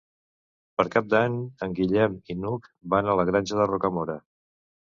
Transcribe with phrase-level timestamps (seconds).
[0.79, 1.35] Per Cap d'Any
[1.67, 4.19] en Guillem i n'Hug van a la Granja de Rocamora.